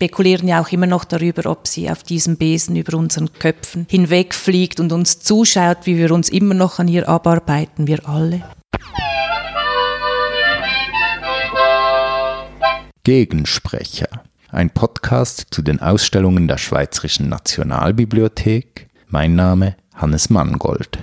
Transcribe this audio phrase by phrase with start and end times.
[0.00, 4.80] spekulieren ja auch immer noch darüber, ob sie auf diesem Besen über unseren Köpfen hinwegfliegt
[4.80, 8.42] und uns zuschaut, wie wir uns immer noch an ihr abarbeiten, wir alle.
[13.04, 14.08] Gegensprecher.
[14.48, 18.88] Ein Podcast zu den Ausstellungen der Schweizerischen Nationalbibliothek.
[19.06, 20.98] Mein Name Hannes Mangold.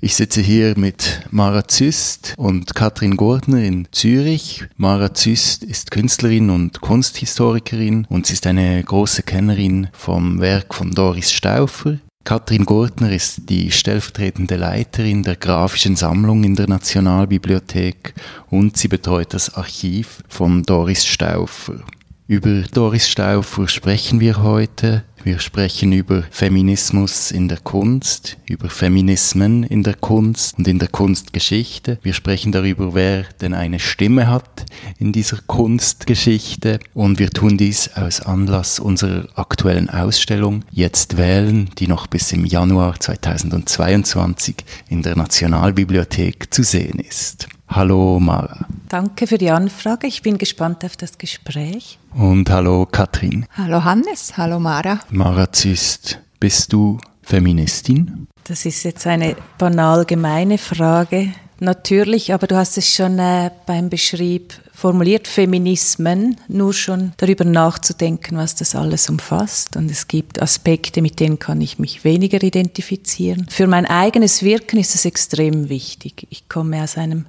[0.00, 4.64] Ich sitze hier mit Mara Züst und Katrin Gordner in Zürich.
[4.76, 10.92] Mara Züst ist Künstlerin und Kunsthistorikerin und sie ist eine große Kennerin vom Werk von
[10.92, 11.98] Doris Stauffer.
[12.22, 18.14] Katrin Gurtner ist die stellvertretende Leiterin der grafischen Sammlung in der Nationalbibliothek
[18.50, 21.80] und sie betreut das Archiv von Doris Stauffer.
[22.28, 25.02] Über Doris Stauffer sprechen wir heute.
[25.24, 30.88] Wir sprechen über Feminismus in der Kunst, über Feminismen in der Kunst und in der
[30.88, 31.98] Kunstgeschichte.
[32.02, 34.64] Wir sprechen darüber, wer denn eine Stimme hat
[34.98, 36.78] in dieser Kunstgeschichte.
[36.94, 42.44] Und wir tun dies aus Anlass unserer aktuellen Ausstellung Jetzt wählen, die noch bis im
[42.44, 44.56] Januar 2022
[44.88, 47.48] in der Nationalbibliothek zu sehen ist.
[47.68, 48.66] Hallo Mara.
[48.88, 50.06] Danke für die Anfrage.
[50.06, 51.98] Ich bin gespannt auf das Gespräch.
[52.14, 53.46] Und hallo Katrin.
[53.56, 55.00] Hallo Hannes, hallo Mara.
[55.10, 58.26] Mara Züst, bist du Feministin?
[58.44, 61.34] Das ist jetzt eine banal gemeine Frage.
[61.60, 68.38] Natürlich, aber du hast es schon äh, beim Beschrieb formuliert, Feminismen, nur schon darüber nachzudenken,
[68.38, 69.76] was das alles umfasst.
[69.76, 73.48] Und es gibt Aspekte, mit denen kann ich mich weniger identifizieren.
[73.50, 76.28] Für mein eigenes Wirken ist es extrem wichtig.
[76.30, 77.26] Ich komme aus einem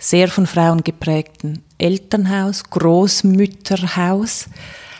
[0.00, 4.46] sehr von Frauen geprägten Elternhaus, Großmütterhaus.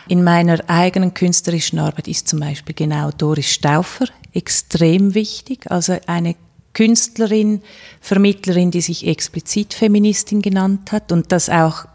[0.06, 6.36] In meiner eigenen künstlerischen Arbeit ist zum Beispiel genau Doris Stauffer extrem wichtig, also eine
[6.72, 7.62] Künstlerin,
[8.00, 11.86] Vermittlerin, die sich explizit Feministin genannt hat und das auch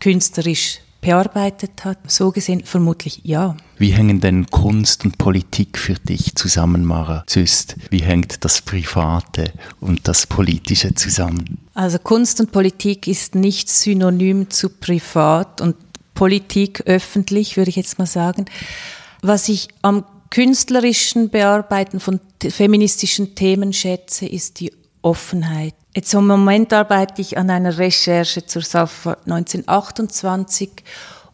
[0.00, 1.98] künstlerisch bearbeitet hat.
[2.10, 3.56] So gesehen vermutlich ja.
[3.78, 7.76] Wie hängen denn Kunst und Politik für dich zusammen, Mara Züst?
[7.90, 11.65] Wie hängt das Private und das Politische zusammen?
[11.76, 15.76] Also Kunst und Politik ist nicht synonym zu Privat und
[16.14, 18.46] Politik öffentlich, würde ich jetzt mal sagen.
[19.20, 24.72] Was ich am künstlerischen Bearbeiten von feministischen Themen schätze, ist die
[25.02, 25.74] Offenheit.
[25.94, 30.70] Jetzt im Moment arbeite ich an einer Recherche zur SAFA 1928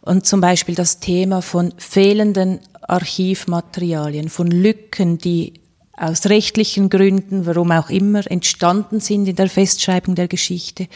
[0.01, 5.62] und zum Beispiel das Thema von fehlenden Archivmaterialien, von Lücken, die
[5.95, 10.87] aus rechtlichen Gründen, warum auch immer, entstanden sind in der Festschreibung der Geschichte.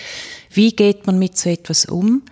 [0.51, 2.23] Wie geht man mit so etwas um?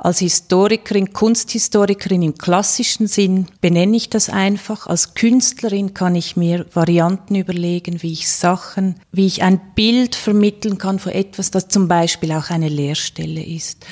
[0.00, 4.86] Als Historikerin, Kunsthistorikerin im klassischen Sinn benenne ich das einfach.
[4.86, 10.78] Als Künstlerin kann ich mir Varianten überlegen, wie ich Sachen, wie ich ein Bild vermitteln
[10.78, 13.84] kann von etwas, das zum Beispiel auch eine Leerstelle ist.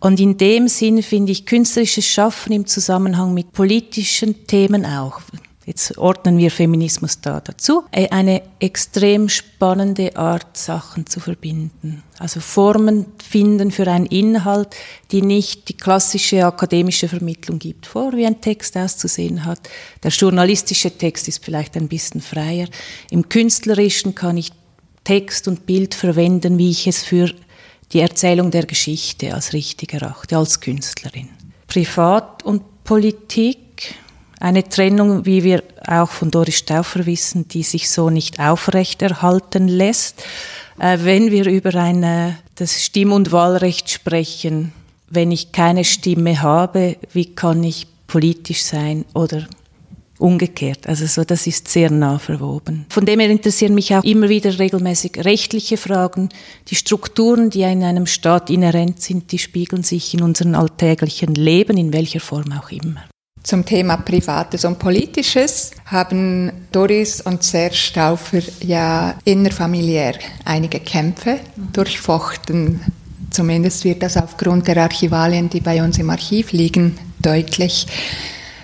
[0.00, 5.20] Und in dem Sinn finde ich künstlerisches Schaffen im Zusammenhang mit politischen Themen auch
[5.66, 12.02] jetzt ordnen wir Feminismus da dazu, äh, eine extrem spannende Art, Sachen zu verbinden.
[12.18, 14.76] Also Formen finden für einen Inhalt,
[15.10, 19.60] die nicht die klassische akademische Vermittlung gibt, vor, wie ein Text auszusehen hat.
[20.02, 22.68] Der journalistische Text ist vielleicht ein bisschen freier.
[23.10, 24.52] Im künstlerischen kann ich
[25.04, 27.30] Text und Bild verwenden, wie ich es für
[27.92, 31.28] die Erzählung der Geschichte als richtig erachte, als Künstlerin.
[31.66, 33.58] Privat und Politik
[34.40, 40.22] eine Trennung, wie wir auch von Doris Stauffer wissen, die sich so nicht aufrechterhalten lässt.
[40.78, 44.72] Äh, wenn wir über eine, das Stimm- und Wahlrecht sprechen,
[45.08, 49.46] wenn ich keine Stimme habe, wie kann ich politisch sein oder
[50.18, 50.86] umgekehrt.
[50.86, 52.86] Also so, das ist sehr nah verwoben.
[52.88, 56.28] Von dem her interessieren mich auch immer wieder regelmäßig rechtliche Fragen.
[56.68, 61.76] Die Strukturen, die in einem Staat inhärent sind, die spiegeln sich in unserem alltäglichen Leben,
[61.76, 63.04] in welcher Form auch immer.
[63.44, 70.14] Zum Thema Privates und Politisches haben Doris und Serge Stauffer ja innerfamiliär
[70.46, 71.40] einige Kämpfe
[71.74, 72.80] durchfochten.
[73.28, 77.86] Zumindest wird das aufgrund der Archivalien, die bei uns im Archiv liegen, deutlich.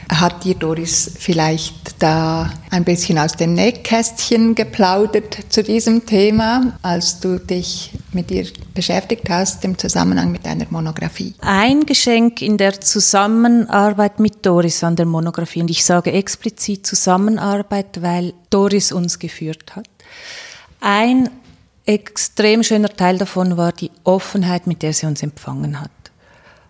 [0.08, 7.20] Hat dir Doris vielleicht da ein bisschen aus dem Nähkästchen geplaudert zu diesem Thema, als
[7.20, 11.34] du dich mit ihr beschäftigt hast im Zusammenhang mit deiner Monographie?
[11.40, 18.02] Ein Geschenk in der Zusammenarbeit mit Doris an der Monographie, und ich sage explizit Zusammenarbeit,
[18.02, 19.88] weil Doris uns geführt hat.
[20.80, 21.30] Ein
[21.86, 25.90] extrem schöner Teil davon war die Offenheit, mit der sie uns empfangen hat.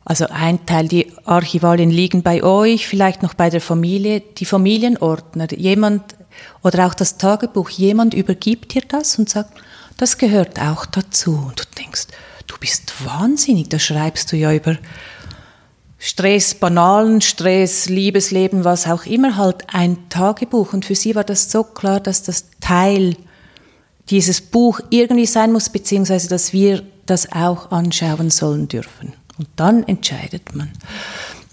[0.04, 5.52] Also ein Teil, die Archivalien liegen bei euch, vielleicht noch bei der Familie, die Familienordner,
[5.52, 6.16] jemand
[6.62, 9.52] oder auch das Tagebuch, jemand übergibt dir das und sagt,
[10.00, 11.32] Das gehört auch dazu.
[11.32, 12.06] Und du denkst,
[12.47, 14.79] du bist wahnsinnig, da schreibst du ja über
[15.99, 20.73] Stress, banalen Stress, Liebesleben, was auch immer, halt ein Tagebuch.
[20.73, 23.14] Und für sie war das so klar, dass das Teil
[24.08, 29.12] dieses Buch irgendwie sein muss, beziehungsweise dass wir das auch anschauen sollen dürfen.
[29.37, 30.70] Und dann entscheidet man,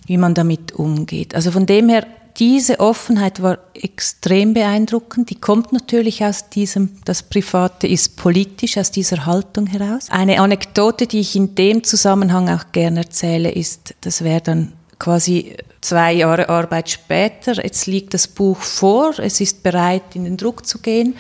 [0.06, 1.36] wie man damit umgeht.
[1.36, 2.08] Also von dem her,
[2.40, 5.32] diese Offenheit war extrem beeindruckend.
[5.32, 10.08] Die kommt natürlich aus diesem, das Private ist politisch, aus dieser Haltung heraus.
[10.10, 15.56] Eine Anekdote, die ich in dem Zusammenhang auch gerne erzähle, ist, das wäre dann quasi
[15.82, 17.64] zwei Jahre Arbeit später.
[17.64, 21.16] Jetzt liegt das Buch vor, es ist bereit, in den Druck zu gehen.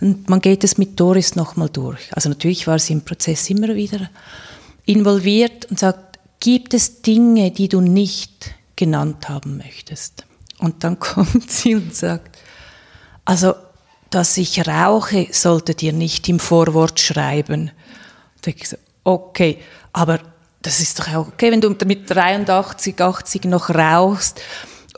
[0.00, 2.10] Und man geht es mit Doris nochmal durch.
[2.12, 4.10] Also natürlich war sie im Prozess immer wieder
[4.84, 10.24] involviert und sagt, gibt es Dinge, die du nicht genannt haben möchtest?
[10.62, 12.38] Und dann kommt sie und sagt,
[13.24, 13.54] also,
[14.10, 17.70] dass ich rauche, solltet ihr nicht im Vorwort schreiben.
[18.42, 19.58] Da ich so, okay,
[19.92, 20.20] aber
[20.60, 24.40] das ist doch auch okay, wenn du mit 83, 80 noch rauchst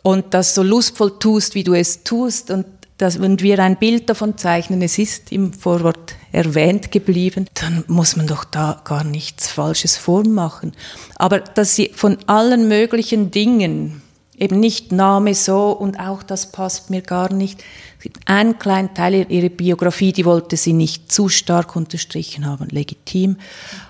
[0.02, 2.66] und das so lustvoll tust, wie du es tust und
[2.99, 8.16] dass, wenn wir ein Bild davon zeichnen, es ist im Vorwort erwähnt geblieben, dann muss
[8.16, 10.72] man doch da gar nichts Falsches vormachen.
[11.16, 14.00] Aber dass sie von allen möglichen Dingen,
[14.38, 17.62] eben nicht Name so und auch das passt mir gar nicht.
[17.98, 22.69] Es gibt einen kleinen Teil ihrer Biografie, die wollte sie nicht zu stark unterstrichen haben,
[22.69, 23.36] legitim.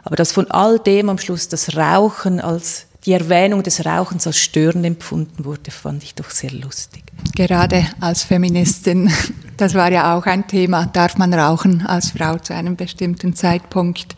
[0.05, 4.39] Aber dass von all dem am Schluss das Rauchen als die Erwähnung des Rauchens als
[4.39, 7.03] störend empfunden wurde, fand ich doch sehr lustig.
[7.35, 9.13] Gerade als Feministin,
[9.57, 14.15] das war ja auch ein Thema, darf man rauchen als Frau zu einem bestimmten Zeitpunkt.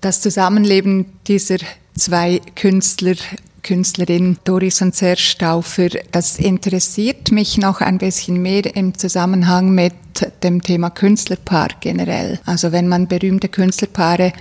[0.00, 1.58] Das Zusammenleben dieser
[1.96, 3.16] zwei Künstler,
[3.66, 9.92] Künstlerin Doris und Serge Stauffer, das interessiert mich noch ein bisschen mehr im Zusammenhang mit
[10.44, 12.38] dem Thema Künstlerpaar generell.
[12.46, 14.32] Also wenn man berühmte Künstlerpaare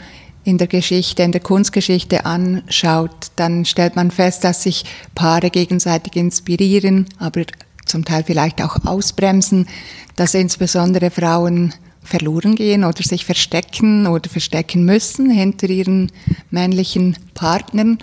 [0.43, 4.85] in der Geschichte, in der Kunstgeschichte anschaut, dann stellt man fest, dass sich
[5.15, 7.45] Paare gegenseitig inspirieren, aber
[7.87, 9.67] zum Teil vielleicht auch ausbremsen,
[10.15, 11.73] dass insbesondere Frauen
[12.03, 16.11] verloren gehen oder sich verstecken oder verstecken müssen hinter ihren
[16.51, 17.97] männlichen Partnern.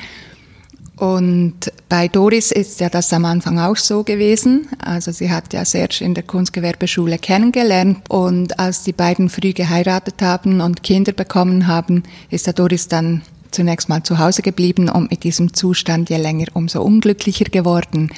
[1.03, 4.69] Und bei Doris ist ja das am Anfang auch so gewesen.
[4.79, 10.23] Also sie hat ja Serge in der Kunstgewerbeschule kennengelernt und als die beiden früh geheiratet
[10.23, 15.11] haben und Kinder bekommen haben, ist der Doris dann zunächst mal zu Hause geblieben und
[15.11, 18.13] mit diesem Zustand je länger umso unglücklicher geworden.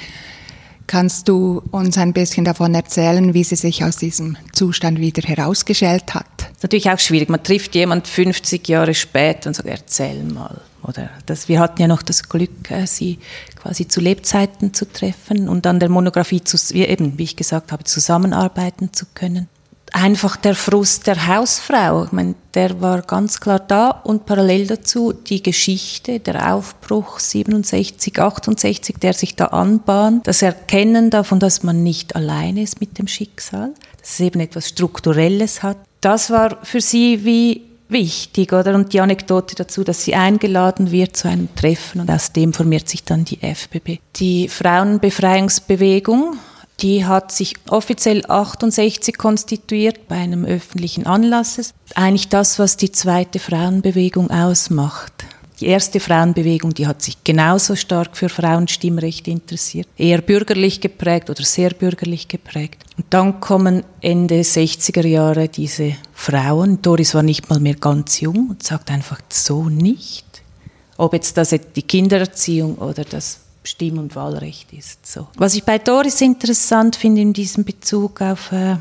[0.85, 6.13] Kannst du uns ein bisschen davon erzählen, wie sie sich aus diesem Zustand wieder herausgeschält
[6.13, 6.27] hat?
[6.37, 7.29] Das ist natürlich auch schwierig.
[7.29, 10.61] Man trifft jemand 50 Jahre später und sagt, erzähl mal.
[10.87, 13.19] Oder das, wir hatten ja noch das Glück, äh, sie
[13.55, 17.71] quasi zu Lebzeiten zu treffen und an der Monographie, zu, wie, eben, wie ich gesagt
[17.71, 19.47] habe, zusammenarbeiten zu können.
[19.93, 25.13] Einfach der Frust der Hausfrau, ich meine, der war ganz klar da und parallel dazu
[25.13, 31.81] die Geschichte, der Aufbruch 67, 68, der sich da anbahnt, das Erkennen davon, dass man
[31.83, 35.77] nicht alleine ist mit dem Schicksal, dass es eben etwas Strukturelles hat.
[36.01, 38.75] Das war für sie wie wichtig, oder?
[38.75, 42.89] Und die Anekdote dazu, dass sie eingeladen wird zu einem Treffen und aus dem formiert
[42.89, 43.99] sich dann die FBB.
[44.15, 46.37] Die Frauenbefreiungsbewegung,
[46.81, 51.73] die hat sich offiziell 68 konstituiert bei einem öffentlichen Anlass.
[51.93, 55.25] Eigentlich das, was die zweite Frauenbewegung ausmacht.
[55.59, 61.43] Die erste Frauenbewegung, die hat sich genauso stark für Frauenstimmrechte interessiert, eher bürgerlich geprägt oder
[61.43, 62.83] sehr bürgerlich geprägt.
[62.97, 68.49] Und dann kommen Ende 60er Jahre diese Frauen, Doris war nicht mal mehr ganz jung
[68.49, 70.25] und sagt einfach so nicht.
[70.97, 75.05] Ob jetzt das die Kindererziehung oder das Stimm- und Wahlrecht ist.
[75.07, 75.27] So.
[75.37, 78.77] Was ich bei Doris interessant finde in diesem Bezug auf äh,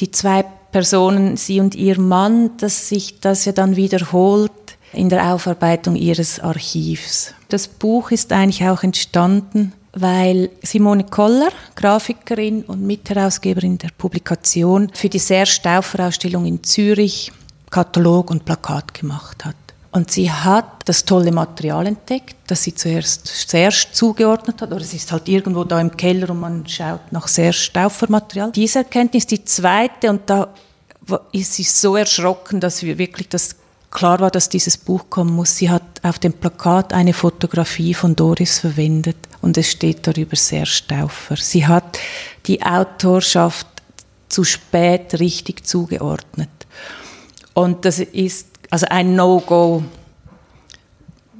[0.00, 4.52] die zwei Personen, sie und ihr Mann, dass sich das ja dann wiederholt
[4.92, 7.34] in der Aufarbeitung ihres Archivs.
[7.48, 15.08] Das Buch ist eigentlich auch entstanden, weil Simone Koller, Grafikerin und Mitherausgeberin der Publikation, für
[15.08, 17.32] die Serge Stauffer Ausstellung in Zürich
[17.70, 19.56] Katalog und Plakat gemacht hat.
[19.90, 24.92] Und sie hat das tolle Material entdeckt, das sie zuerst Serge zugeordnet hat, oder es
[24.92, 28.52] ist halt irgendwo da im Keller und man schaut nach Serge Stauffer Material.
[28.52, 30.48] Diese Erkenntnis, die zweite, und da
[31.32, 33.56] ist sie so erschrocken, dass wir wirklich das
[33.90, 35.56] klar war, dass dieses Buch kommen muss.
[35.56, 40.66] Sie hat auf dem Plakat eine Fotografie von Doris verwendet und es steht darüber sehr
[40.66, 41.36] Stauffer.
[41.36, 41.98] Sie hat
[42.46, 43.66] die Autorschaft
[44.28, 46.50] zu spät richtig zugeordnet.
[47.54, 49.82] Und das ist also ein No-Go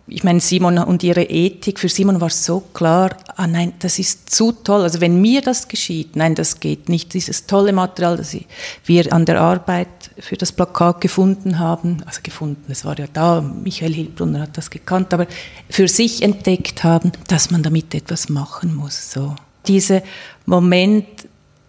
[0.09, 4.31] ich meine, Simon und ihre Ethik, für Simon war so klar, ah nein, das ist
[4.31, 4.83] zu toll.
[4.83, 7.15] Also wenn mir das geschieht, nein, das geht nicht.
[7.15, 8.37] Dieses tolle Material, das
[8.85, 9.89] wir an der Arbeit
[10.19, 14.71] für das Plakat gefunden haben, also gefunden, es war ja da, Michael Hilbrunner hat das
[14.71, 15.27] gekannt, aber
[15.69, 19.13] für sich entdeckt haben, dass man damit etwas machen muss.
[19.13, 19.37] So.
[19.67, 20.03] Dieser
[20.47, 21.07] Moment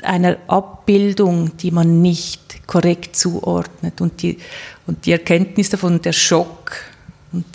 [0.02, 4.38] einer Abbildung, die man nicht korrekt zuordnet und die,
[4.88, 6.72] und die Erkenntnis davon, der Schock
[7.34, 7.46] und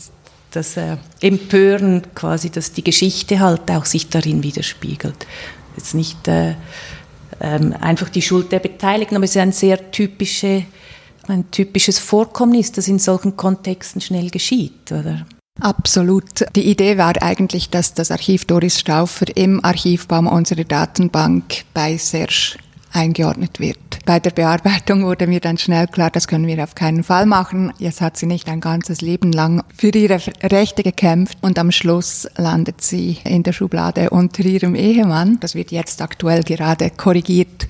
[0.56, 5.26] das äh, Empören quasi, dass die Geschichte halt auch sich darin widerspiegelt.
[5.76, 6.54] Jetzt nicht äh,
[7.40, 10.64] ähm, einfach die Schuld der Beteiligten, aber es ist ein sehr typische,
[11.28, 15.26] ein typisches Vorkommnis, das in solchen Kontexten schnell geschieht, oder?
[15.61, 16.46] Absolut.
[16.56, 22.56] Die Idee war eigentlich, dass das Archiv Doris Stauffer im Archivbaum unserer Datenbank bei Serge
[22.94, 23.78] eingeordnet wird.
[24.06, 27.72] Bei der Bearbeitung wurde mir dann schnell klar, das können wir auf keinen Fall machen.
[27.78, 32.28] Jetzt hat sie nicht ein ganzes Leben lang für ihre Rechte gekämpft und am Schluss
[32.36, 35.38] landet sie in der Schublade unter ihrem Ehemann.
[35.40, 37.66] Das wird jetzt aktuell gerade korrigiert,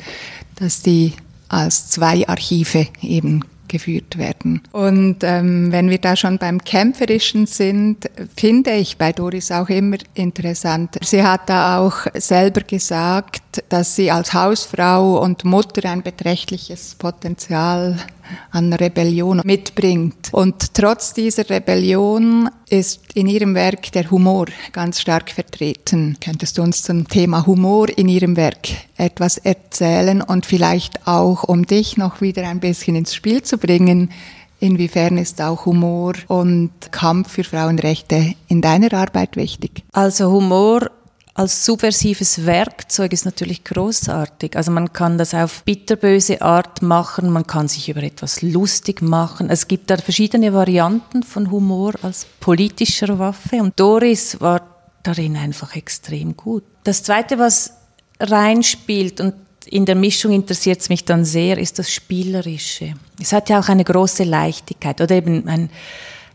[0.57, 1.13] dass die
[1.49, 4.63] als zwei Archive eben geführt werden.
[4.71, 9.97] Und ähm, wenn wir da schon beim Kämpferischen sind, finde ich bei Doris auch immer
[10.15, 10.97] interessant.
[11.03, 17.97] Sie hat da auch selber gesagt, dass sie als Hausfrau und Mutter ein beträchtliches Potenzial
[18.51, 20.31] an Rebellion mitbringt.
[20.33, 26.17] Und trotz dieser Rebellion ist in ihrem Werk der Humor ganz stark vertreten.
[26.21, 31.67] Könntest du uns zum Thema Humor in ihrem Werk etwas erzählen und vielleicht auch, um
[31.67, 34.11] dich noch wieder ein bisschen ins Spiel zu bringen,
[34.61, 39.83] Inwiefern ist auch Humor und Kampf für Frauenrechte in deiner Arbeit wichtig?
[39.93, 40.91] Also Humor
[41.35, 44.57] als subversives Werkzeug ist natürlich großartig.
[44.57, 49.51] Also man kann das auf bitterböse Art machen, man kann sich über etwas lustig machen.
[49.51, 54.63] Es gibt da verschiedene Varianten von Humor als politischer Waffe und Doris war
[55.03, 56.63] darin einfach extrem gut.
[56.85, 57.75] Das Zweite, was
[58.21, 59.35] reinspielt und
[59.67, 62.95] in der Mischung interessiert es mich dann sehr, ist das Spielerische.
[63.21, 65.71] Es hat ja auch eine große Leichtigkeit oder eben ein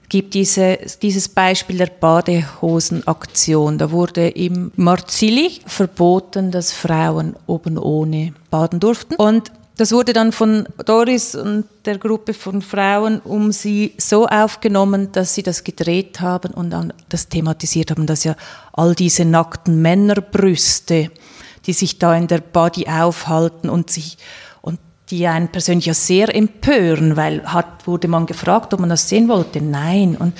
[0.10, 3.78] gibt diese, dieses Beispiel der Badehosenaktion.
[3.78, 9.16] Da wurde im Marzili verboten, dass Frauen oben ohne baden durften.
[9.16, 15.14] Und das wurde dann von Doris und der Gruppe von Frauen um sie so aufgenommen,
[15.14, 18.36] dass sie das gedreht haben und dann das thematisiert haben, dass ja
[18.74, 21.12] all diese nackten Männerbrüste,
[21.66, 24.18] die sich da in der Body aufhalten und sich
[25.12, 29.28] die einen persönlich ja sehr empören, weil hat, wurde man gefragt, ob man das sehen
[29.28, 29.62] wollte.
[29.62, 30.16] Nein.
[30.16, 30.34] Und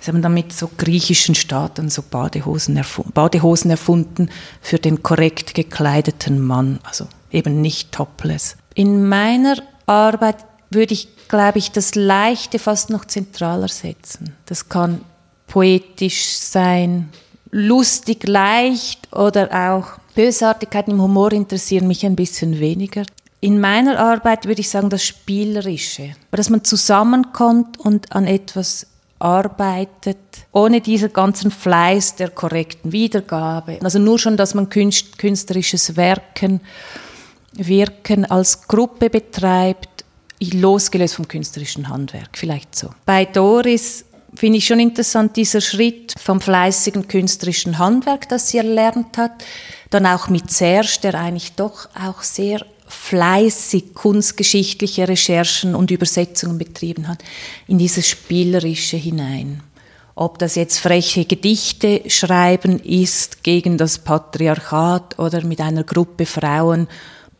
[0.00, 5.54] sie haben dann mit so griechischen Staaten so Badehosen, erfunden, Badehosen erfunden für den korrekt
[5.54, 8.56] gekleideten Mann, also eben nicht topless.
[8.74, 10.36] In meiner Arbeit
[10.70, 14.34] würde ich, glaube ich, das Leichte fast noch zentraler setzen.
[14.46, 15.00] Das kann
[15.46, 17.10] poetisch sein,
[17.50, 23.04] lustig, leicht oder auch Bösartigkeiten im Humor interessieren mich ein bisschen weniger
[23.44, 26.16] in meiner Arbeit würde ich sagen, das Spielerische.
[26.30, 28.86] Dass man zusammenkommt und an etwas
[29.18, 30.16] arbeitet,
[30.50, 33.80] ohne diesen ganzen Fleiß der korrekten Wiedergabe.
[33.82, 36.62] Also nur schon, dass man künstlerisches Werken,
[37.52, 40.06] Wirken als Gruppe betreibt,
[40.40, 42.88] losgelöst vom künstlerischen Handwerk, vielleicht so.
[43.04, 49.18] Bei Doris finde ich schon interessant, dieser Schritt vom fleißigen künstlerischen Handwerk, das sie erlernt
[49.18, 49.44] hat,
[49.90, 52.64] dann auch mit Serge, der eigentlich doch auch sehr
[53.04, 57.22] fleißig kunstgeschichtliche Recherchen und Übersetzungen betrieben hat,
[57.68, 59.62] in dieses Spielerische hinein.
[60.14, 66.88] Ob das jetzt freche Gedichte schreiben ist gegen das Patriarchat oder mit einer Gruppe Frauen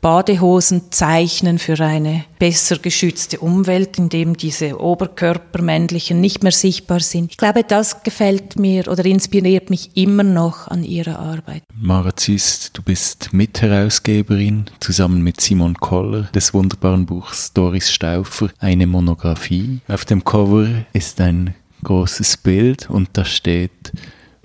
[0.05, 7.31] Badehosen zeichnen für eine besser geschützte Umwelt, in dem diese Oberkörpermännlichen nicht mehr sichtbar sind.
[7.31, 11.63] Ich glaube, das gefällt mir oder inspiriert mich immer noch an ihrer Arbeit.
[11.75, 18.87] Mara Züst, du bist Mitherausgeberin zusammen mit Simon Koller des wunderbaren Buchs Doris Stauffer, eine
[18.87, 19.81] Monographie.
[19.89, 23.93] Auf dem Cover ist ein großes Bild und da steht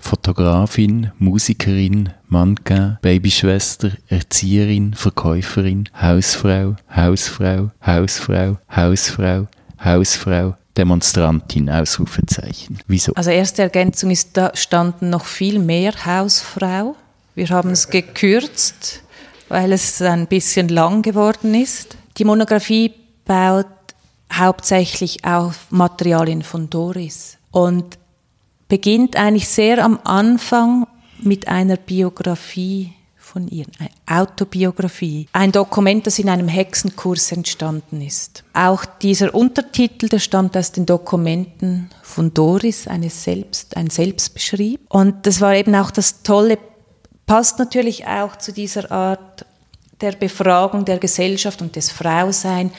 [0.00, 9.46] Fotografin, Musikerin, Mannequin, Babyschwester, Erzieherin, Verkäuferin, Hausfrau, Hausfrau, Hausfrau, Hausfrau,
[9.84, 12.78] Hausfrau, Demonstrantin, Ausrufezeichen.
[12.86, 13.12] Wieso?
[13.14, 16.96] Also erste Ergänzung ist, da standen noch viel mehr Hausfrau.
[17.34, 19.02] Wir haben es gekürzt,
[19.48, 21.96] weil es ein bisschen lang geworden ist.
[22.18, 22.92] Die Monographie
[23.24, 23.66] baut
[24.32, 27.36] hauptsächlich auf Materialien von Doris.
[27.50, 27.98] Und
[28.70, 30.86] beginnt eigentlich sehr am Anfang
[31.18, 38.44] mit einer Biografie von ihr, eine Autobiografie, ein Dokument, das in einem Hexenkurs entstanden ist.
[38.54, 44.80] Auch dieser Untertitel, der stammt aus den Dokumenten von Doris, eine Selbst, ein Selbstbeschrieb.
[44.88, 46.58] Und das war eben auch das Tolle,
[47.26, 49.44] passt natürlich auch zu dieser Art
[50.00, 52.72] der Befragung der Gesellschaft und des Frausein,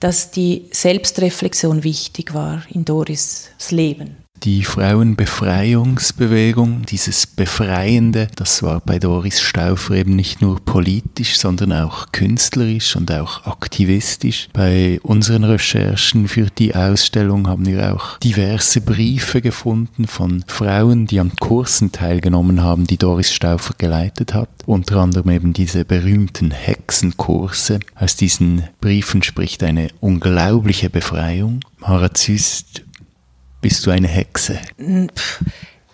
[0.00, 8.98] dass die Selbstreflexion wichtig war in Doris Leben die Frauenbefreiungsbewegung, dieses Befreiende, das war bei
[8.98, 14.48] Doris Stauffer eben nicht nur politisch, sondern auch künstlerisch und auch aktivistisch.
[14.52, 21.20] Bei unseren Recherchen für die Ausstellung haben wir auch diverse Briefe gefunden von Frauen, die
[21.20, 24.48] an Kursen teilgenommen haben, die Doris Stauffer geleitet hat.
[24.66, 27.78] Unter anderem eben diese berühmten Hexenkurse.
[27.94, 31.60] Aus diesen Briefen spricht eine unglaubliche Befreiung.
[31.78, 32.82] Mara Züst
[33.62, 34.58] bist du eine Hexe?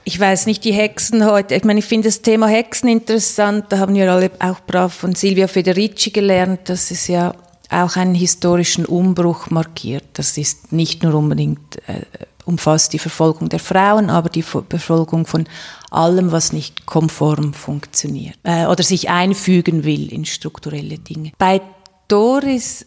[0.03, 1.55] Ich weiß nicht, die Hexen heute.
[1.55, 3.67] Ich meine, ich finde das Thema Hexen interessant.
[3.69, 7.35] Da haben wir alle auch brav von Silvia Federici gelernt, dass es ja
[7.71, 10.05] auch einen historischen Umbruch markiert.
[10.15, 12.07] Das ist nicht nur unbedingt äh,
[12.47, 15.45] umfasst die Verfolgung der Frauen, aber die Verfolgung von
[15.91, 21.33] allem, was nicht konform funktioniert äh, oder sich einfügen will in strukturelle Dinge.
[21.37, 21.61] Bei
[22.09, 22.87] Doris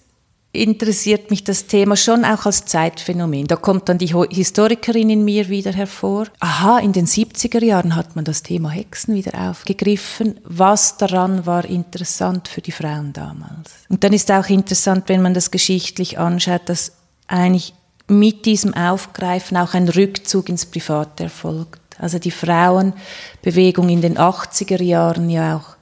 [0.54, 3.48] interessiert mich das Thema schon auch als Zeitphänomen.
[3.48, 6.28] Da kommt dann die Historikerin in mir wieder hervor.
[6.40, 10.40] Aha, in den 70er Jahren hat man das Thema Hexen wieder aufgegriffen.
[10.44, 13.72] Was daran war interessant für die Frauen damals?
[13.88, 16.94] Und dann ist auch interessant, wenn man das geschichtlich anschaut, dass
[17.28, 17.74] eigentlich
[18.08, 21.80] mit diesem Aufgreifen auch ein Rückzug ins Private erfolgt.
[21.98, 25.78] Also die Frauenbewegung in den 80er Jahren ja auch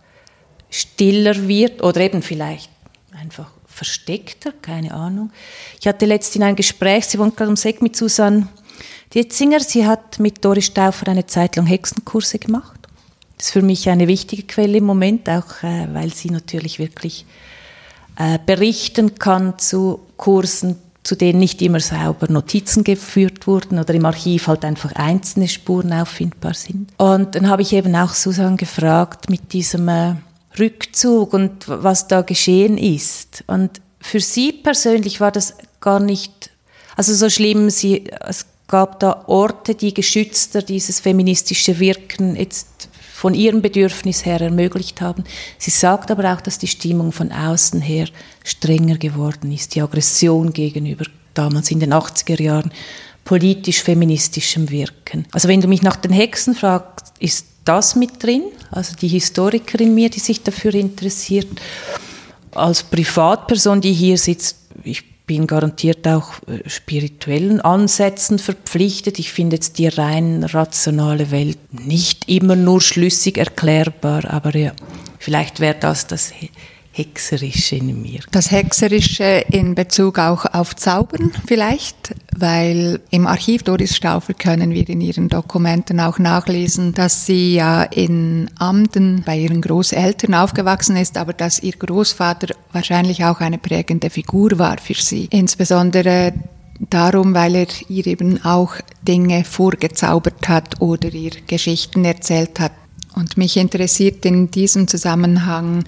[0.70, 2.70] stiller wird oder eben vielleicht
[3.20, 3.50] einfach
[3.80, 5.32] versteckter, keine Ahnung.
[5.80, 8.48] Ich hatte letztens in einem Gespräch, sie wohnt gerade um Eck mit Susanne
[9.14, 12.80] Dietzinger, sie hat mit Doris Stauffer eine Zeit lang Hexenkurse gemacht.
[13.38, 17.26] Das ist für mich eine wichtige Quelle im Moment, auch äh, weil sie natürlich wirklich
[18.18, 24.06] äh, berichten kann zu Kursen, zu denen nicht immer sauber Notizen geführt wurden oder im
[24.06, 26.92] Archiv halt einfach einzelne Spuren auffindbar sind.
[26.98, 30.16] Und dann habe ich eben auch Susanne gefragt mit diesem äh,
[30.58, 33.44] Rückzug und was da geschehen ist.
[33.48, 36.50] Und für sie persönlich war das gar nicht,
[36.96, 43.34] also so schlimm, sie, es gab da Orte, die geschützter dieses feministische Wirken jetzt von
[43.34, 45.26] ihrem Bedürfnis her ermöglicht haben.
[45.58, 48.08] Sie sagt aber auch, dass die Stimmung von außen her
[48.46, 52.72] strenger geworden ist, die Aggression gegenüber damals in den 80er Jahren
[53.26, 55.26] politisch-feministischem Wirken.
[55.32, 59.94] Also wenn du mich nach den Hexen fragst, ist das mit drin, also die Historikerin
[59.94, 61.48] mir, die sich dafür interessiert.
[62.52, 69.20] Als Privatperson, die hier sitzt, ich bin garantiert auch äh, spirituellen Ansätzen verpflichtet.
[69.20, 74.72] Ich finde jetzt die rein rationale Welt nicht immer nur schlüssig erklärbar, aber ja,
[75.20, 76.34] vielleicht wäre das das
[77.00, 78.20] Hexerische in mir.
[78.32, 84.88] Das Hexerische in Bezug auch auf Zaubern vielleicht, weil im Archiv Doris Stauffer können wir
[84.90, 91.18] in ihren Dokumenten auch nachlesen, dass sie ja in Amden bei ihren Großeltern aufgewachsen ist,
[91.18, 95.30] aber dass ihr Großvater wahrscheinlich auch eine prägende Figur war für sie.
[95.32, 96.34] Insbesondere
[96.90, 98.74] darum, weil er ihr eben auch
[99.08, 102.74] Dinge vorgezaubert hat oder ihr Geschichten erzählt hat.
[103.16, 105.86] Und mich interessiert in diesem Zusammenhang,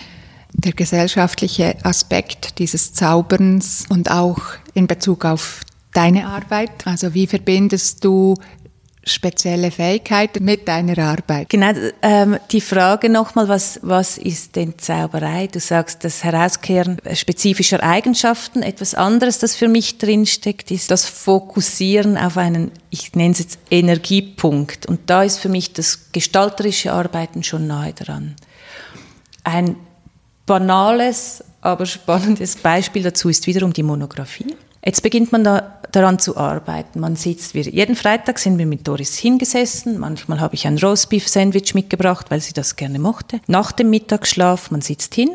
[0.62, 4.40] der gesellschaftliche Aspekt dieses Zauberns und auch
[4.74, 5.62] in Bezug auf
[5.94, 6.86] deine Arbeit?
[6.86, 8.36] Also wie verbindest du
[9.04, 11.50] spezielle Fähigkeiten mit deiner Arbeit?
[11.50, 15.48] Genau, ähm, die Frage nochmal, was, was ist denn Zauberei?
[15.48, 18.62] Du sagst, das Herauskehren spezifischer Eigenschaften.
[18.62, 23.60] Etwas anderes, das für mich drinsteckt, ist das Fokussieren auf einen, ich nenne es jetzt
[23.72, 24.86] Energiepunkt.
[24.86, 28.36] Und da ist für mich das gestalterische Arbeiten schon nahe dran.
[29.44, 29.76] Ein
[30.52, 34.54] banales, aber spannendes Beispiel dazu ist wiederum die Monographie.
[34.84, 37.00] Jetzt beginnt man da, daran zu arbeiten.
[37.00, 39.98] Man sitzt, wir, jeden Freitag sind wir mit Doris hingesessen.
[39.98, 43.40] Manchmal habe ich ein Roastbeef-Sandwich mitgebracht, weil sie das gerne mochte.
[43.48, 45.30] Nach dem Mittagsschlaf, man sitzt hin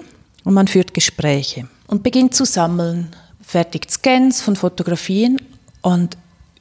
[0.44, 5.40] und man führt Gespräche und beginnt zu sammeln, fertigt Scans von Fotografien
[5.80, 6.18] und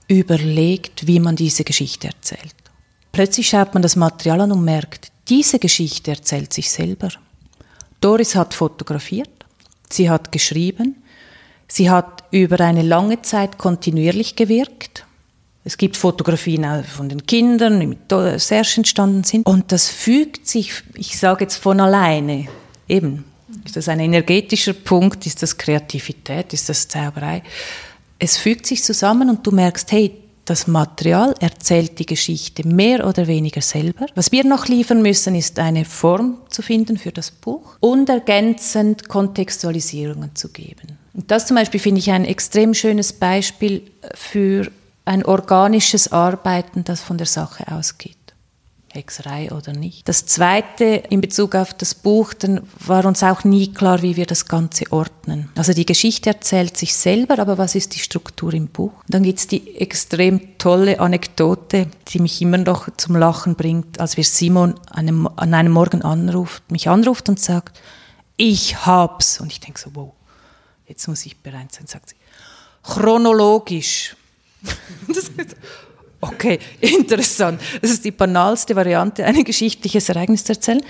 [0.07, 2.55] überlegt, wie man diese Geschichte erzählt.
[3.11, 7.09] Plötzlich schaut man das Material an und merkt, diese Geschichte erzählt sich selber.
[8.05, 9.31] Doris hat fotografiert,
[9.89, 11.01] sie hat geschrieben,
[11.67, 15.07] sie hat über eine lange Zeit kontinuierlich gewirkt.
[15.63, 19.47] Es gibt Fotografien von den Kindern, die mit Serge entstanden sind.
[19.47, 22.47] Und das fügt sich, ich sage jetzt von alleine,
[22.87, 23.25] eben,
[23.65, 27.41] ist das ein energetischer Punkt, ist das Kreativität, ist das Zauberei.
[28.19, 30.15] Es fügt sich zusammen und du merkst, hey,
[30.45, 34.05] das Material erzählt die Geschichte mehr oder weniger selber.
[34.15, 39.09] Was wir noch liefern müssen, ist eine Form zu finden für das Buch und ergänzend
[39.09, 40.97] Kontextualisierungen zu geben.
[41.13, 43.81] Und das zum Beispiel finde ich ein extrem schönes Beispiel
[44.13, 44.71] für
[45.05, 48.17] ein organisches Arbeiten, das von der Sache ausgeht.
[48.95, 50.07] Hexerei oder nicht.
[50.07, 54.25] Das Zweite in Bezug auf das Buch, dann war uns auch nie klar, wie wir
[54.25, 55.49] das Ganze ordnen.
[55.55, 58.93] Also die Geschichte erzählt sich selber, aber was ist die Struktur im Buch?
[59.07, 64.17] Dann gibt es die extrem tolle Anekdote, die mich immer noch zum Lachen bringt, als
[64.17, 67.79] wir Simon einem, an einem Morgen anruft, mich anruft und sagt,
[68.37, 69.39] ich hab's.
[69.39, 70.13] Und ich denke so, wow,
[70.87, 72.15] jetzt muss ich bereit sein, sagt sie.
[72.83, 74.15] Chronologisch.
[76.27, 77.61] Okay, interessant.
[77.81, 80.81] Das ist die banalste Variante, ein geschichtliches Ereignis zu erzählen,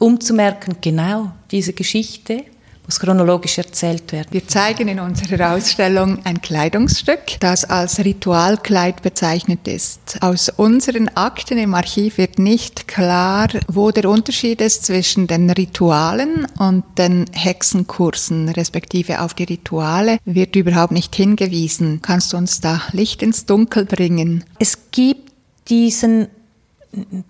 [0.00, 2.44] um zu merken, genau diese Geschichte
[2.86, 4.28] muss chronologisch erzählt werden.
[4.30, 10.18] Wir zeigen in unserer Ausstellung ein Kleidungsstück, das als Ritualkleid bezeichnet ist.
[10.20, 16.46] Aus unseren Akten im Archiv wird nicht klar, wo der Unterschied ist zwischen den Ritualen
[16.58, 22.00] und den Hexenkursen, respektive auf die Rituale wird überhaupt nicht hingewiesen.
[22.02, 24.44] Kannst du uns da Licht ins Dunkel bringen?
[24.58, 25.32] Es gibt
[25.68, 26.28] diesen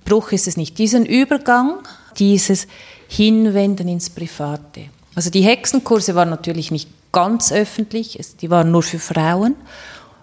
[0.04, 1.78] Bruch ist es nicht, diesen Übergang,
[2.18, 2.66] dieses
[3.08, 4.90] Hinwenden ins Private.
[5.14, 9.54] Also die Hexenkurse waren natürlich nicht ganz öffentlich, die waren nur für Frauen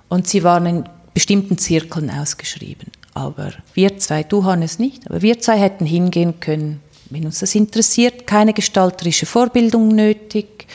[0.09, 2.91] und sie waren in bestimmten Zirkeln ausgeschrieben.
[3.13, 7.55] Aber wir zwei, du Hannes nicht, aber wir zwei hätten hingehen können, wenn uns das
[7.55, 10.67] interessiert, keine gestalterische Vorbildung nötig.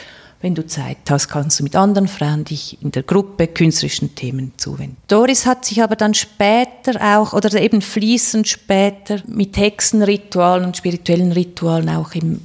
[0.42, 4.52] Wenn du Zeit hast, kannst du mit anderen Frauen dich in der Gruppe künstlerischen Themen
[4.58, 4.98] zuwenden.
[5.08, 11.32] Doris hat sich aber dann später auch, oder eben fließend später, mit Hexenritualen und spirituellen
[11.32, 12.42] Ritualen auch im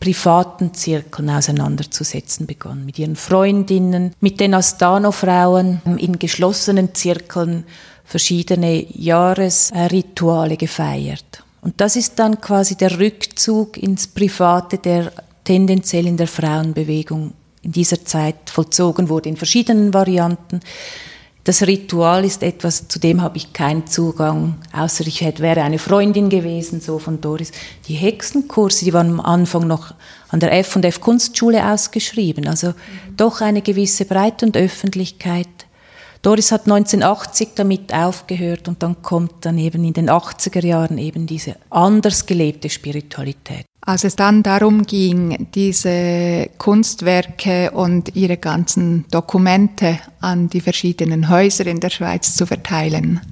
[0.00, 2.86] privaten Zirkeln auseinanderzusetzen begonnen.
[2.86, 7.64] Mit ihren Freundinnen, mit den Astano-Frauen in geschlossenen Zirkeln
[8.04, 11.42] verschiedene Jahresrituale gefeiert.
[11.60, 15.12] Und das ist dann quasi der Rückzug ins Private, der
[15.44, 17.32] tendenziell in der Frauenbewegung
[17.62, 20.60] in dieser Zeit vollzogen wurde, in verschiedenen Varianten.
[21.48, 25.78] Das Ritual ist etwas, zu dem habe ich keinen Zugang, außer ich hätte, wäre eine
[25.78, 27.52] Freundin gewesen, so von Doris.
[27.86, 29.94] Die Hexenkurse, die waren am Anfang noch
[30.28, 33.16] an der F&F Kunstschule ausgeschrieben, also mhm.
[33.16, 35.48] doch eine gewisse Breite und Öffentlichkeit.
[36.20, 41.26] Doris hat 1980 damit aufgehört und dann kommt dann eben in den 80er Jahren eben
[41.26, 43.64] diese anders gelebte Spiritualität.
[43.88, 51.66] Als es dann darum ging, diese Kunstwerke und ihre ganzen Dokumente an die verschiedenen Häuser
[51.66, 53.22] in der Schweiz zu verteilen,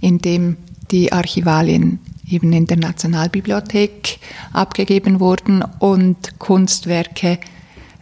[0.00, 0.56] indem
[0.90, 4.18] die Archivalien eben in der Nationalbibliothek
[4.54, 7.38] abgegeben wurden und Kunstwerke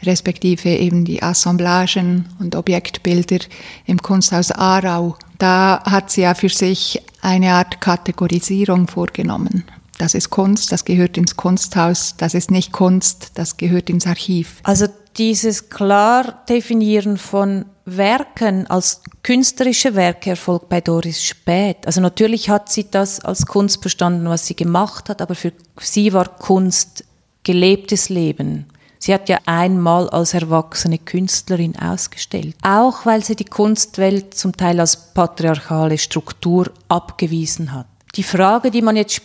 [0.04, 3.38] respektive eben die Assemblagen und Objektbilder
[3.86, 5.16] im Kunsthaus Aarau.
[5.38, 9.64] Da hat sie ja für sich eine Art Kategorisierung vorgenommen.
[9.98, 14.56] Das ist Kunst, das gehört ins Kunsthaus, das ist nicht Kunst, das gehört ins Archiv.
[14.64, 21.86] Also dieses klar definieren von Werken als künstlerische Werke erfolgt bei Doris spät.
[21.86, 26.12] Also natürlich hat sie das als Kunst verstanden, was sie gemacht hat, aber für sie
[26.12, 27.04] war Kunst
[27.42, 28.66] gelebtes Leben.
[28.98, 32.56] Sie hat ja einmal als erwachsene Künstlerin ausgestellt.
[32.62, 37.86] Auch weil sie die Kunstwelt zum Teil als patriarchale Struktur abgewiesen hat.
[38.16, 39.20] Die Frage, die man jetzt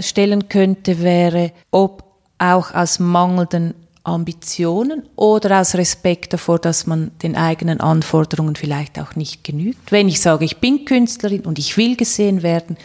[0.00, 2.04] stellen könnte, wäre, ob
[2.38, 9.14] auch aus mangelnden Ambitionen oder aus Respekt davor, dass man den eigenen Anforderungen vielleicht auch
[9.14, 9.92] nicht genügt.
[9.92, 12.78] Wenn ich sage, ich bin Künstlerin und ich will gesehen werden,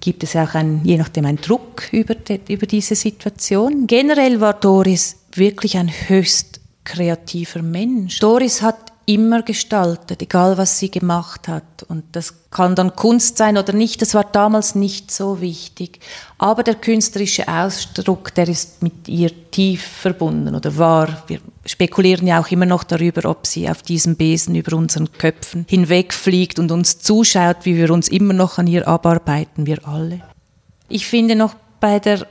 [0.00, 3.86] gibt es auch ein, je nachdem einen Druck über, die, über diese Situation.
[3.86, 8.18] Generell war Doris wirklich ein höchst kreativer Mensch.
[8.18, 11.82] Doris hat immer gestaltet, egal was sie gemacht hat.
[11.88, 16.00] Und das kann dann Kunst sein oder nicht, das war damals nicht so wichtig.
[16.38, 21.24] Aber der künstlerische Ausdruck, der ist mit ihr tief verbunden oder war.
[21.26, 25.66] Wir spekulieren ja auch immer noch darüber, ob sie auf diesem Besen über unseren Köpfen
[25.68, 30.20] hinwegfliegt und uns zuschaut, wie wir uns immer noch an ihr abarbeiten, wir alle.
[30.88, 32.26] Ich finde noch bei der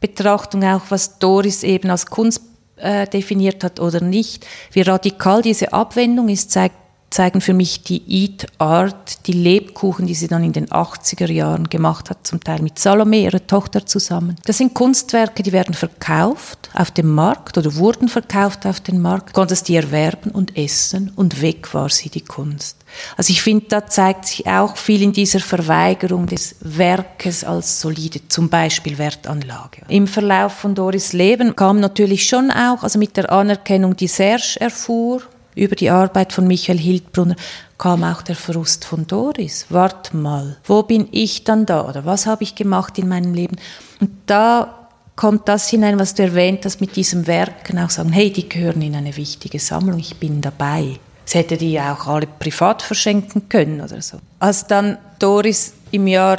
[0.00, 2.47] Betrachtung auch, was Doris eben als Kunst
[2.80, 4.46] äh, definiert hat oder nicht.
[4.72, 6.76] Wie radikal diese Abwendung ist, zeigt,
[7.10, 11.68] zeigen für mich die Eat Art, die Lebkuchen, die sie dann in den 80er Jahren
[11.68, 14.36] gemacht hat, zum Teil mit Salome, ihrer Tochter zusammen.
[14.44, 19.32] Das sind Kunstwerke, die werden verkauft auf dem Markt oder wurden verkauft auf dem Markt,
[19.32, 22.77] konntest die erwerben und essen und weg war sie die Kunst.
[23.16, 28.20] Also ich finde, da zeigt sich auch viel in dieser Verweigerung des Werkes als solide,
[28.28, 29.82] zum Beispiel Wertanlage.
[29.88, 34.56] Im Verlauf von Doris Leben kam natürlich schon auch, also mit der Anerkennung, die Serge
[34.60, 35.22] erfuhr,
[35.54, 37.36] über die Arbeit von Michael Hildbrunner,
[37.78, 39.66] kam auch der Verlust von Doris.
[39.70, 43.56] Wart mal, wo bin ich dann da oder was habe ich gemacht in meinem Leben?
[44.00, 48.32] Und da kommt das hinein, was du erwähnt hast mit diesem Werken, auch sagen, hey,
[48.32, 50.98] die gehören in eine wichtige Sammlung, ich bin dabei.
[51.28, 54.16] Es hätte die ja auch alle privat verschenken können oder so.
[54.38, 56.38] Als dann Doris im Jahr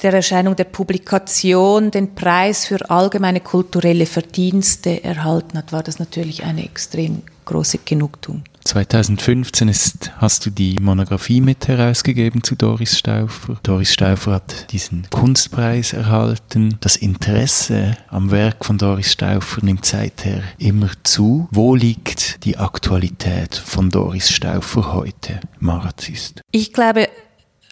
[0.00, 6.44] der Erscheinung der Publikation den Preis für allgemeine kulturelle Verdienste erhalten hat, war das natürlich
[6.44, 8.44] eine extrem große Genugtuung.
[8.64, 13.58] 2015 ist, hast du die Monographie mit herausgegeben zu Doris Stauffer.
[13.62, 16.76] Doris Stauffer hat diesen Kunstpreis erhalten.
[16.80, 21.46] Das Interesse am Werk von Doris Stauffer nimmt seither immer zu.
[21.50, 26.42] Wo liegt die Aktualität von Doris Stauffer heute, Marazist?
[26.50, 27.08] Ich glaube,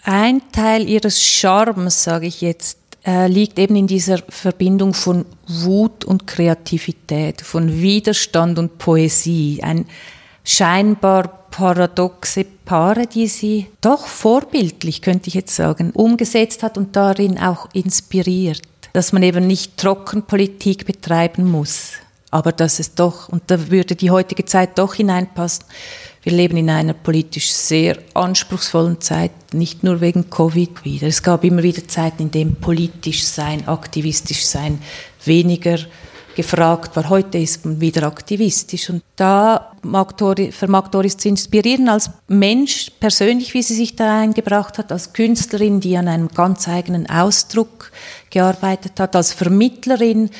[0.03, 6.03] ein Teil ihres Charmes, sage ich jetzt, äh, liegt eben in dieser Verbindung von Wut
[6.05, 9.61] und Kreativität, von Widerstand und Poesie.
[9.61, 9.85] Ein
[10.43, 17.37] scheinbar paradoxe Paare, die sie doch vorbildlich, könnte ich jetzt sagen, umgesetzt hat und darin
[17.37, 18.61] auch inspiriert.
[18.93, 21.93] Dass man eben nicht Trockenpolitik betreiben muss,
[22.33, 25.65] aber dass es doch, und da würde die heutige Zeit doch hineinpassen,
[26.23, 31.07] wir leben in einer politisch sehr anspruchsvollen Zeit, nicht nur wegen Covid wieder.
[31.07, 34.81] Es gab immer wieder Zeiten, in denen politisch sein, aktivistisch sein
[35.25, 35.77] weniger
[36.35, 37.09] gefragt war.
[37.09, 38.89] Heute ist man wieder aktivistisch.
[38.89, 44.21] Und da mag Doris, vermag Doris zu inspirieren als Mensch persönlich, wie sie sich da
[44.21, 47.91] eingebracht hat, als Künstlerin, die an einem ganz eigenen Ausdruck
[48.31, 50.31] gearbeitet hat, als Vermittlerin,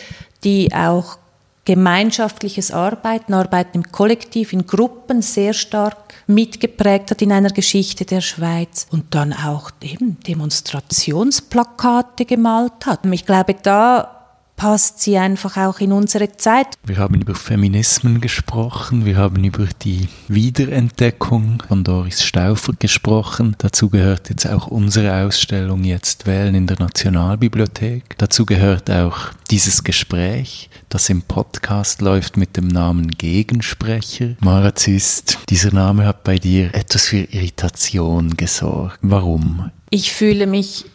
[0.43, 1.17] die auch
[1.65, 8.21] gemeinschaftliches Arbeiten, Arbeiten im Kollektiv, in Gruppen sehr stark mitgeprägt hat in einer Geschichte der
[8.21, 13.05] Schweiz und dann auch eben Demonstrationsplakate gemalt hat.
[13.05, 14.22] Ich glaube, da
[14.55, 16.67] passt sie einfach auch in unsere Zeit.
[16.85, 23.55] Wir haben über Feminismen gesprochen, wir haben über die Wiederentdeckung von Doris Stauffer gesprochen.
[23.57, 28.17] Dazu gehört jetzt auch unsere Ausstellung jetzt Wählen in der Nationalbibliothek.
[28.17, 34.35] Dazu gehört auch dieses Gespräch, das im Podcast läuft mit dem Namen Gegensprecher.
[34.39, 38.99] Marazist, dieser Name hat bei dir etwas für Irritation gesorgt.
[39.01, 39.71] Warum?
[39.89, 40.85] Ich fühle mich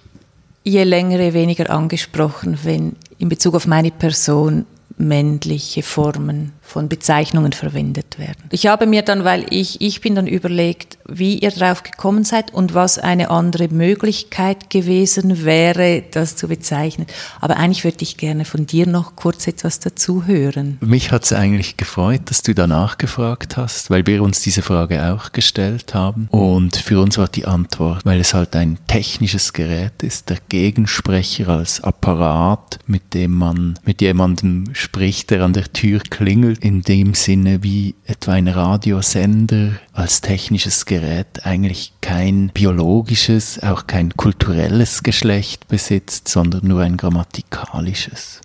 [0.64, 7.52] je länger, je weniger angesprochen, wenn in Bezug auf meine Person männliche Formen von Bezeichnungen
[7.52, 8.44] verwendet werden.
[8.50, 12.52] Ich habe mir dann, weil ich, ich bin dann überlegt, wie ihr drauf gekommen seid
[12.52, 17.06] und was eine andere Möglichkeit gewesen wäre, das zu bezeichnen.
[17.40, 20.76] Aber eigentlich würde ich gerne von dir noch kurz etwas dazu hören.
[20.80, 25.12] Mich hat es eigentlich gefreut, dass du danach gefragt hast, weil wir uns diese Frage
[25.12, 26.28] auch gestellt haben.
[26.30, 31.48] Und für uns war die Antwort, weil es halt ein technisches Gerät ist, der Gegensprecher
[31.48, 37.14] als Apparat, mit dem man mit jemandem spricht, der an der Tür klingelt in dem
[37.14, 45.68] Sinne wie etwa ein Radiosender als technisches Gerät eigentlich kein biologisches, auch kein kulturelles Geschlecht
[45.68, 48.40] besitzt, sondern nur ein grammatikalisches.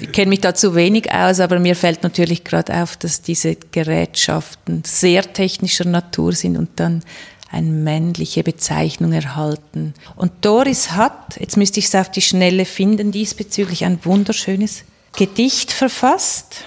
[0.00, 3.56] Ich kenne mich da zu wenig aus, aber mir fällt natürlich gerade auf, dass diese
[3.72, 7.02] Gerätschaften sehr technischer Natur sind und dann
[7.50, 9.94] eine männliche Bezeichnung erhalten.
[10.16, 14.84] Und Doris hat, jetzt müsste ich es auf die Schnelle finden, diesbezüglich ein wunderschönes
[15.16, 16.64] Gedicht verfasst.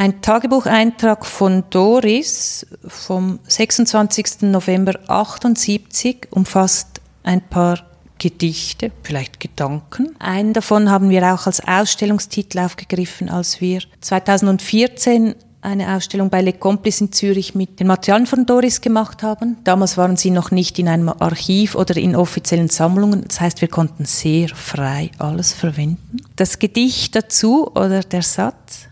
[0.00, 4.40] Ein Tagebucheintrag von Doris vom 26.
[4.44, 7.80] November 78 umfasst ein paar
[8.18, 10.16] Gedichte, vielleicht Gedanken.
[10.18, 16.54] Einen davon haben wir auch als Ausstellungstitel aufgegriffen, als wir 2014 eine Ausstellung bei Le
[16.54, 19.58] Complice in Zürich mit den Materialien von Doris gemacht haben.
[19.64, 23.24] Damals waren sie noch nicht in einem Archiv oder in offiziellen Sammlungen.
[23.28, 26.22] Das heißt, wir konnten sehr frei alles verwenden.
[26.36, 28.86] Das Gedicht dazu oder der Satz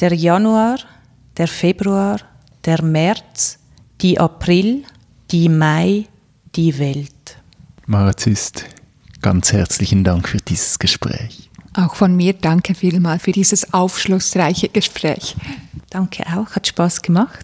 [0.00, 0.78] der Januar,
[1.36, 2.20] der Februar,
[2.64, 3.58] der März,
[4.00, 4.84] die April,
[5.30, 6.06] die Mai,
[6.56, 7.38] die Welt.
[7.86, 8.64] Marazist,
[9.22, 11.50] ganz herzlichen Dank für dieses Gespräch.
[11.74, 15.36] Auch von mir danke vielmal für dieses aufschlussreiche Gespräch.
[15.88, 17.38] Danke auch, hat Spaß gemacht.